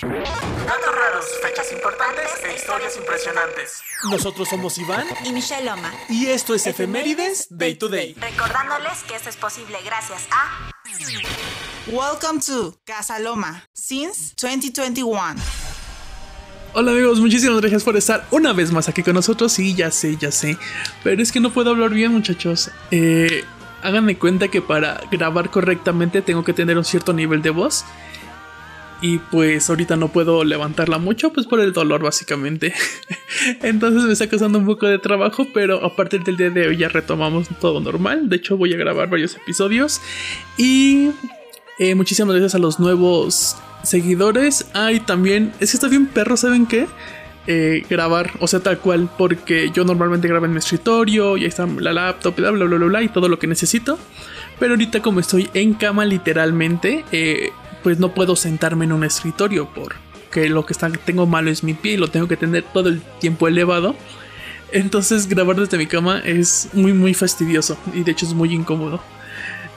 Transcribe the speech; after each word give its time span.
Datos 0.00 0.94
raros, 0.94 1.24
fechas 1.42 1.72
importantes 1.72 2.26
e 2.44 2.54
historias 2.54 2.96
impresionantes. 2.96 3.82
Nosotros 4.08 4.48
somos 4.48 4.78
Iván 4.78 5.04
y 5.24 5.32
Michelle 5.32 5.64
Loma. 5.64 5.92
Y 6.08 6.26
esto 6.26 6.54
es 6.54 6.68
Efemérides 6.68 7.48
Day 7.50 7.74
to 7.74 7.88
Day. 7.88 8.14
Recordándoles 8.14 9.02
que 9.08 9.16
esto 9.16 9.28
es 9.28 9.36
posible 9.36 9.76
gracias 9.84 10.28
a. 10.30 10.70
Welcome 11.90 12.40
to 12.46 12.76
Casa 12.84 13.18
Loma 13.18 13.64
since 13.72 14.34
2021. 14.40 15.34
Hola 16.74 16.92
amigos, 16.92 17.18
muchísimas 17.18 17.60
gracias 17.60 17.82
por 17.82 17.96
estar 17.96 18.24
una 18.30 18.52
vez 18.52 18.70
más 18.70 18.88
aquí 18.88 19.02
con 19.02 19.14
nosotros. 19.14 19.52
Sí, 19.52 19.74
ya 19.74 19.90
sé, 19.90 20.16
ya 20.16 20.30
sé. 20.30 20.58
Pero 21.02 21.20
es 21.20 21.32
que 21.32 21.40
no 21.40 21.52
puedo 21.52 21.70
hablar 21.70 21.90
bien, 21.90 22.12
muchachos. 22.12 22.70
Eh, 22.92 23.44
háganme 23.82 24.16
cuenta 24.16 24.46
que 24.46 24.62
para 24.62 25.00
grabar 25.10 25.50
correctamente 25.50 26.22
tengo 26.22 26.44
que 26.44 26.52
tener 26.52 26.78
un 26.78 26.84
cierto 26.84 27.12
nivel 27.12 27.42
de 27.42 27.50
voz. 27.50 27.84
Y 29.00 29.18
pues 29.18 29.70
ahorita 29.70 29.96
no 29.96 30.08
puedo 30.08 30.42
levantarla 30.42 30.98
mucho, 30.98 31.32
pues 31.32 31.46
por 31.46 31.60
el 31.60 31.72
dolor 31.72 32.02
básicamente. 32.02 32.74
Entonces 33.62 34.02
me 34.04 34.12
está 34.12 34.28
costando 34.28 34.58
un 34.58 34.66
poco 34.66 34.86
de 34.86 34.98
trabajo, 34.98 35.46
pero 35.54 35.84
a 35.84 35.94
partir 35.94 36.24
del 36.24 36.36
día 36.36 36.50
de 36.50 36.68
hoy 36.68 36.76
ya 36.76 36.88
retomamos 36.88 37.48
todo 37.60 37.80
normal. 37.80 38.28
De 38.28 38.36
hecho 38.36 38.56
voy 38.56 38.74
a 38.74 38.76
grabar 38.76 39.08
varios 39.08 39.36
episodios. 39.36 40.00
Y 40.56 41.10
eh, 41.78 41.94
muchísimas 41.94 42.34
gracias 42.34 42.56
a 42.56 42.58
los 42.58 42.80
nuevos 42.80 43.56
seguidores. 43.84 44.66
Ay, 44.74 45.00
también, 45.00 45.52
es 45.60 45.70
que 45.70 45.76
está 45.76 45.88
bien 45.88 46.06
perro, 46.06 46.36
¿saben 46.36 46.66
qué? 46.66 46.86
Eh, 47.46 47.84
grabar, 47.88 48.32
o 48.40 48.46
sea, 48.46 48.60
tal 48.60 48.78
cual, 48.78 49.08
porque 49.16 49.70
yo 49.72 49.84
normalmente 49.84 50.28
grabo 50.28 50.44
en 50.44 50.52
mi 50.52 50.58
escritorio, 50.58 51.36
y 51.36 51.42
ahí 51.42 51.46
está 51.46 51.66
la 51.66 51.92
laptop, 51.92 52.36
bla, 52.36 52.50
bla, 52.50 52.66
bla, 52.66 52.78
bla, 52.78 53.02
y 53.02 53.08
todo 53.08 53.28
lo 53.28 53.38
que 53.38 53.46
necesito. 53.46 53.98
Pero 54.58 54.72
ahorita 54.72 55.00
como 55.00 55.20
estoy 55.20 55.48
en 55.54 55.74
cama 55.74 56.04
literalmente, 56.04 57.04
eh, 57.12 57.50
pues 57.82 57.98
no 57.98 58.14
puedo 58.14 58.36
sentarme 58.36 58.84
en 58.84 58.92
un 58.92 59.04
escritorio 59.04 59.68
porque 59.74 60.48
lo 60.48 60.66
que 60.66 60.74
tengo 61.04 61.26
malo 61.26 61.50
es 61.50 61.62
mi 61.64 61.74
pie 61.74 61.92
y 61.92 61.96
lo 61.96 62.08
tengo 62.08 62.28
que 62.28 62.36
tener 62.36 62.64
todo 62.64 62.88
el 62.88 63.00
tiempo 63.20 63.48
elevado. 63.48 63.94
Entonces 64.70 65.28
grabar 65.28 65.56
desde 65.56 65.78
mi 65.78 65.86
cama 65.86 66.20
es 66.24 66.68
muy 66.74 66.92
muy 66.92 67.14
fastidioso 67.14 67.78
y 67.94 68.02
de 68.02 68.12
hecho 68.12 68.26
es 68.26 68.34
muy 68.34 68.52
incómodo. 68.52 69.00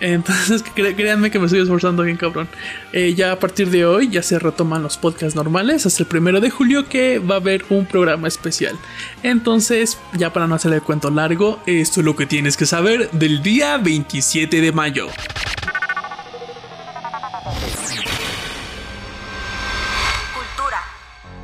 Entonces 0.00 0.62
créanme 0.74 1.30
que 1.30 1.38
me 1.38 1.46
estoy 1.46 1.60
esforzando 1.60 2.02
bien 2.02 2.16
cabrón. 2.16 2.48
Eh, 2.92 3.14
ya 3.14 3.32
a 3.32 3.38
partir 3.38 3.70
de 3.70 3.86
hoy 3.86 4.08
ya 4.08 4.22
se 4.22 4.38
retoman 4.38 4.82
los 4.82 4.96
podcasts 4.96 5.34
normales 5.34 5.86
hasta 5.86 6.02
el 6.02 6.08
primero 6.08 6.40
de 6.40 6.50
julio 6.50 6.88
que 6.88 7.18
va 7.18 7.36
a 7.36 7.38
haber 7.38 7.64
un 7.70 7.86
programa 7.86 8.28
especial. 8.28 8.76
Entonces 9.22 9.98
ya 10.16 10.32
para 10.32 10.46
no 10.46 10.54
hacerle 10.54 10.76
el 10.76 10.82
cuento 10.82 11.10
largo, 11.10 11.60
esto 11.66 12.00
es 12.00 12.04
lo 12.04 12.16
que 12.16 12.26
tienes 12.26 12.56
que 12.56 12.66
saber 12.66 13.10
del 13.12 13.42
día 13.42 13.78
27 13.78 14.60
de 14.60 14.72
mayo. 14.72 15.08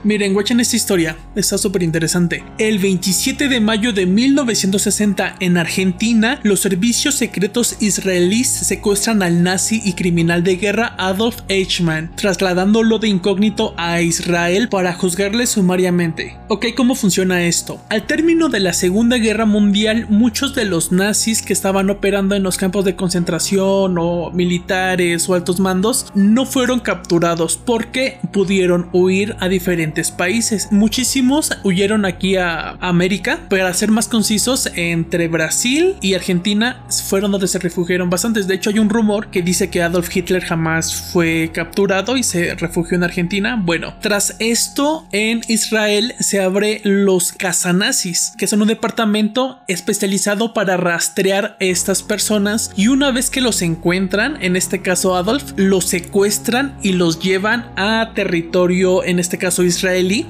Miren, 0.04 0.34
watchen 0.34 0.58
esta 0.58 0.74
historia, 0.74 1.16
está 1.36 1.56
súper 1.58 1.84
interesante. 1.84 2.42
El 2.58 2.80
27 2.80 3.46
de 3.46 3.60
mayo 3.60 3.92
de 3.92 4.04
1960 4.06 5.36
en 5.38 5.56
Argentina, 5.56 6.40
los 6.42 6.58
servicios 6.58 7.14
secretos 7.14 7.76
israelíes 7.78 8.48
secuestran 8.48 9.22
al 9.22 9.44
nazi 9.44 9.80
y 9.84 9.92
criminal 9.92 10.42
de 10.42 10.56
guerra 10.56 10.96
Adolf 10.98 11.42
Eichmann, 11.46 12.10
trasladándolo 12.16 12.98
de 12.98 13.06
incógnito 13.06 13.74
a 13.76 14.00
Israel 14.00 14.68
para 14.68 14.92
juzgarle 14.92 15.46
sumariamente. 15.46 16.36
Ok, 16.48 16.66
¿cómo 16.76 16.96
funciona 16.96 17.44
esto? 17.44 17.80
Al 17.88 18.04
término 18.04 18.48
de 18.48 18.58
la 18.58 18.72
Segunda 18.72 19.18
Guerra 19.18 19.46
Mundial, 19.46 20.06
muchos 20.08 20.52
de 20.56 20.64
los 20.64 20.90
nazis 20.90 21.42
que 21.42 21.52
estaban 21.52 21.90
operando 21.90 22.34
en 22.34 22.42
los 22.42 22.56
campos 22.56 22.84
de 22.84 22.96
concentración 22.96 23.96
o 23.98 24.32
militares 24.32 25.28
o 25.28 25.34
altos 25.34 25.60
mandos 25.60 26.06
no 26.16 26.44
fueron 26.44 26.80
capturados 26.80 27.56
porque 27.56 28.18
pudieron 28.32 28.88
huir 28.92 29.36
a 29.38 29.48
diferentes 29.48 29.91
países. 30.10 30.68
Muchísimos 30.70 31.50
huyeron 31.62 32.04
aquí 32.04 32.36
a 32.36 32.76
América, 32.80 33.40
para 33.48 33.72
ser 33.74 33.90
más 33.90 34.08
concisos, 34.08 34.70
entre 34.74 35.28
Brasil 35.28 35.96
y 36.00 36.14
Argentina 36.14 36.84
fueron 37.06 37.32
donde 37.32 37.48
se 37.48 37.58
refugiaron 37.58 38.10
bastantes. 38.10 38.46
De 38.46 38.54
hecho, 38.54 38.70
hay 38.70 38.78
un 38.78 38.88
rumor 38.88 39.28
que 39.28 39.42
dice 39.42 39.70
que 39.70 39.82
Adolf 39.82 40.14
Hitler 40.14 40.42
jamás 40.42 40.94
fue 40.94 41.50
capturado 41.52 42.16
y 42.16 42.22
se 42.22 42.54
refugió 42.54 42.96
en 42.96 43.04
Argentina. 43.04 43.60
Bueno, 43.62 43.94
tras 44.00 44.36
esto, 44.38 45.06
en 45.12 45.42
Israel 45.48 46.14
se 46.20 46.40
abre 46.40 46.80
los 46.84 47.32
Casanazis, 47.32 48.32
que 48.38 48.46
son 48.46 48.62
un 48.62 48.68
departamento 48.68 49.60
especializado 49.68 50.54
para 50.54 50.76
rastrear 50.76 51.56
estas 51.60 52.02
personas 52.02 52.70
y 52.76 52.88
una 52.88 53.10
vez 53.10 53.30
que 53.30 53.40
los 53.40 53.62
encuentran, 53.62 54.42
en 54.42 54.56
este 54.56 54.80
caso 54.80 55.16
Adolf, 55.16 55.52
los 55.56 55.84
secuestran 55.86 56.76
y 56.82 56.92
los 56.92 57.20
llevan 57.20 57.70
a 57.76 58.12
territorio, 58.14 59.04
en 59.04 59.18
este 59.18 59.38
caso 59.38 59.62
Israel 59.62 59.81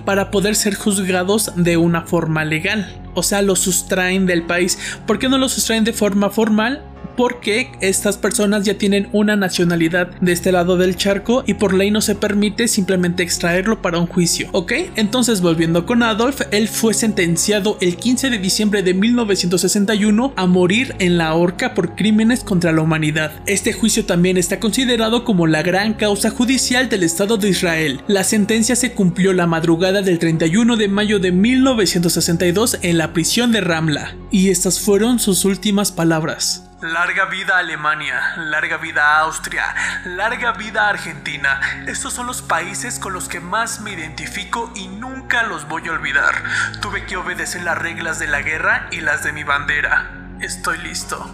para 0.04 0.30
poder 0.30 0.54
ser 0.54 0.74
juzgados 0.74 1.52
de 1.56 1.76
una 1.76 2.02
forma 2.02 2.44
legal. 2.44 2.94
O 3.14 3.22
sea, 3.22 3.42
los 3.42 3.60
sustraen 3.60 4.26
del 4.26 4.44
país. 4.44 4.78
¿Por 5.06 5.18
qué 5.18 5.28
no 5.28 5.38
los 5.38 5.52
sustraen 5.52 5.84
de 5.84 5.92
forma 5.92 6.30
formal? 6.30 6.82
Porque 7.16 7.72
estas 7.80 8.16
personas 8.16 8.64
ya 8.64 8.78
tienen 8.78 9.08
una 9.12 9.36
nacionalidad 9.36 10.08
de 10.20 10.32
este 10.32 10.52
lado 10.52 10.76
del 10.76 10.96
charco 10.96 11.44
y 11.46 11.54
por 11.54 11.74
ley 11.74 11.90
no 11.90 12.00
se 12.00 12.14
permite 12.14 12.68
simplemente 12.68 13.22
extraerlo 13.22 13.82
para 13.82 13.98
un 13.98 14.06
juicio, 14.06 14.48
¿ok? 14.52 14.72
Entonces 14.96 15.40
volviendo 15.40 15.86
con 15.86 16.02
Adolf, 16.02 16.42
él 16.50 16.68
fue 16.68 16.94
sentenciado 16.94 17.78
el 17.80 17.96
15 17.96 18.30
de 18.30 18.38
diciembre 18.38 18.82
de 18.82 18.94
1961 18.94 20.32
a 20.36 20.46
morir 20.46 20.94
en 20.98 21.18
la 21.18 21.34
horca 21.34 21.74
por 21.74 21.94
crímenes 21.94 22.44
contra 22.44 22.72
la 22.72 22.82
humanidad. 22.82 23.32
Este 23.46 23.72
juicio 23.72 24.04
también 24.04 24.36
está 24.36 24.60
considerado 24.60 25.24
como 25.24 25.46
la 25.46 25.62
gran 25.62 25.94
causa 25.94 26.30
judicial 26.30 26.88
del 26.88 27.02
Estado 27.02 27.36
de 27.36 27.48
Israel. 27.48 28.00
La 28.08 28.24
sentencia 28.24 28.76
se 28.76 28.92
cumplió 28.92 29.32
la 29.32 29.46
madrugada 29.46 30.02
del 30.02 30.18
31 30.18 30.76
de 30.76 30.88
mayo 30.88 31.18
de 31.18 31.32
1962 31.32 32.78
en 32.82 32.98
la 32.98 33.12
prisión 33.12 33.52
de 33.52 33.60
Ramla. 33.60 34.16
Y 34.30 34.50
estas 34.50 34.80
fueron 34.80 35.18
sus 35.18 35.44
últimas 35.44 35.92
palabras. 35.92 36.71
Larga 36.82 37.26
vida 37.26 37.59
Alemania, 37.59 38.34
larga 38.38 38.76
vida 38.76 39.20
Austria, 39.20 39.72
larga 40.04 40.50
vida 40.50 40.88
Argentina. 40.88 41.60
Estos 41.87 42.12
son 42.12 42.26
los 42.26 42.43
países 42.43 42.98
con 42.98 43.12
los 43.12 43.28
que 43.28 43.38
más 43.38 43.81
me 43.81 43.93
identifico 43.93 44.72
y 44.75 44.88
nunca 44.88 45.44
los 45.44 45.69
voy 45.69 45.87
a 45.87 45.93
olvidar. 45.93 46.34
Tuve 46.81 47.06
que 47.06 47.16
obedecer 47.16 47.62
las 47.62 47.78
reglas 47.78 48.19
de 48.19 48.26
la 48.26 48.43
guerra 48.43 48.88
y 48.91 49.00
las 49.00 49.22
de 49.22 49.31
mi 49.31 49.44
bandera. 49.44 50.10
Estoy 50.41 50.78
listo. 50.78 51.25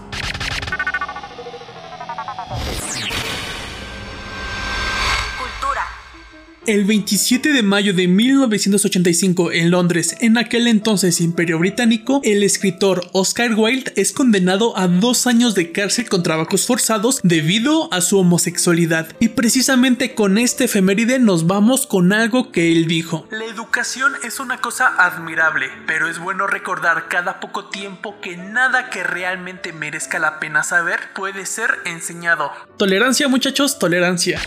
El 6.69 6.85
27 6.85 7.55
de 7.55 7.63
mayo 7.63 7.95
de 7.95 8.09
1985 8.09 9.53
en 9.53 9.71
Londres, 9.71 10.17
en 10.21 10.37
aquel 10.37 10.67
entonces 10.67 11.23
Imperio 11.23 11.59
Británico, 11.59 12.21
el 12.25 12.43
escritor 12.43 13.09
Oscar 13.13 13.55
Wilde 13.55 13.91
es 13.97 14.13
condenado 14.13 14.77
a 14.77 14.87
dos 14.87 15.27
años 15.27 15.55
de 15.55 15.73
cárcel 15.73 16.11
con 16.11 16.23
trabajos 16.23 16.67
forzados 16.67 17.21
debido 17.23 17.91
a 17.91 18.03
su 18.03 18.19
homosexualidad. 18.19 19.09
Y 19.19 19.29
precisamente 19.31 20.15
con 20.15 20.37
este 20.37 20.65
efeméride 20.65 21.19
nos 21.19 21.47
vamos 21.47 21.87
con 21.87 22.13
algo 22.13 22.53
que 22.53 22.71
él 22.71 22.87
dijo. 22.87 23.27
La 23.31 23.47
educación 23.47 24.13
es 24.23 24.39
una 24.39 24.59
cosa 24.59 24.89
admirable, 24.99 25.71
pero 25.87 26.07
es 26.07 26.19
bueno 26.19 26.47
recordar 26.47 27.09
cada 27.09 27.41
poco 27.41 27.71
tiempo 27.71 28.21
que 28.21 28.37
nada 28.37 28.91
que 28.91 29.05
realmente 29.05 29.73
merezca 29.73 30.19
la 30.19 30.39
pena 30.39 30.63
saber 30.63 31.01
puede 31.15 31.47
ser 31.47 31.71
enseñado. 31.87 32.53
Tolerancia 32.77 33.27
muchachos, 33.27 33.79
tolerancia. 33.79 34.39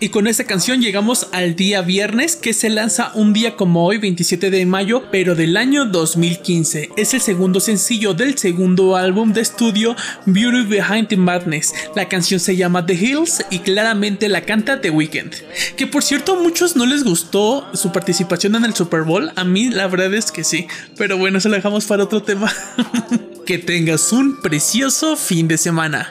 Y 0.00 0.08
con 0.08 0.26
esta 0.26 0.44
canción 0.44 0.80
llegamos 0.80 1.28
al 1.32 1.54
día 1.54 1.82
viernes 1.82 2.34
que 2.34 2.52
se 2.52 2.68
lanza 2.70 3.12
un 3.14 3.32
día 3.32 3.56
como 3.56 3.86
hoy, 3.86 3.98
27 3.98 4.50
de 4.50 4.66
mayo, 4.66 5.04
pero 5.12 5.34
del 5.34 5.56
año 5.56 5.84
2015. 5.84 6.90
Es 6.96 7.14
el 7.14 7.20
segundo 7.20 7.60
sencillo 7.60 8.14
del 8.14 8.36
segundo 8.36 8.96
álbum 8.96 9.32
de 9.32 9.40
estudio 9.40 9.94
Beauty 10.26 10.62
Behind 10.62 11.08
the 11.08 11.16
Madness. 11.16 11.72
La 11.94 12.08
canción 12.08 12.40
se 12.40 12.56
llama 12.56 12.84
The 12.84 12.94
Hills 12.94 13.44
y 13.50 13.60
claramente 13.60 14.28
la 14.28 14.42
canta 14.42 14.80
The 14.80 14.90
Weeknd. 14.90 15.34
Que 15.76 15.86
por 15.86 16.02
cierto 16.02 16.32
a 16.32 16.42
muchos 16.42 16.74
no 16.74 16.84
les 16.84 17.04
gustó 17.04 17.68
su 17.74 17.92
participación 17.92 18.56
en 18.56 18.64
el 18.64 18.74
Super 18.74 19.02
Bowl. 19.02 19.30
A 19.36 19.44
mí 19.44 19.70
la 19.70 19.86
verdad 19.86 20.12
es 20.14 20.32
que 20.32 20.42
sí. 20.42 20.66
Pero 20.96 21.16
bueno, 21.16 21.40
se 21.40 21.48
lo 21.48 21.54
dejamos 21.54 21.84
para 21.84 22.04
otro 22.04 22.22
tema. 22.22 22.52
que 23.46 23.58
tengas 23.58 24.12
un 24.12 24.40
precioso 24.40 25.16
fin 25.16 25.48
de 25.48 25.58
semana. 25.58 26.10